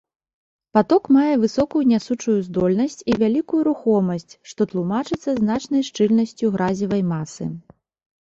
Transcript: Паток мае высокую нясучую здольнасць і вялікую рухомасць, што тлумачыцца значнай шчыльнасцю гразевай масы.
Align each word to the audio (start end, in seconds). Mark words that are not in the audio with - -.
Паток 0.75 1.03
мае 1.15 1.33
высокую 1.41 1.81
нясучую 1.91 2.37
здольнасць 2.47 3.05
і 3.13 3.17
вялікую 3.23 3.59
рухомасць, 3.67 4.33
што 4.53 4.67
тлумачыцца 4.73 5.29
значнай 5.41 5.85
шчыльнасцю 5.91 6.51
гразевай 6.57 7.03
масы. 7.13 7.45